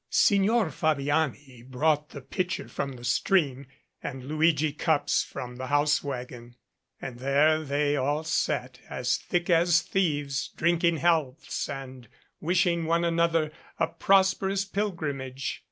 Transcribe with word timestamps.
Signor 0.09 0.71
Fabiani 0.71 1.61
brought 1.61 2.09
the 2.09 2.21
pitcher 2.21 2.67
from 2.67 2.93
the 2.93 3.03
stream 3.03 3.67
and 4.01 4.23
Luigi 4.23 4.73
cups 4.73 5.23
from 5.23 5.57
the 5.57 5.67
house 5.67 6.03
wagon, 6.03 6.55
and 6.99 7.19
there 7.19 7.63
they 7.63 7.95
all 7.95 8.23
sat, 8.23 8.79
as 8.89 9.15
thick 9.17 9.47
as 9.47 9.83
thieves, 9.83 10.47
drinking 10.57 10.97
healths 10.97 11.69
and 11.69 12.07
wishing 12.39 12.85
one 12.85 13.03
another 13.05 13.51
a 13.79 13.85
pros 13.85 14.33
perous 14.33 14.65
pilgrimage. 14.65 15.59